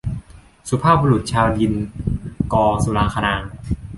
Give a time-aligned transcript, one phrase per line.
[0.69, 1.73] สุภาพบุรุษชาวดิน-
[2.53, 3.49] ก สุรางคนางค์